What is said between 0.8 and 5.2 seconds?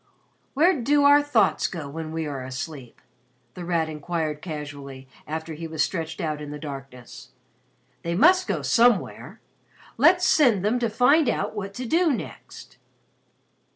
do our thoughts go when we are asleep?" The Rat inquired casually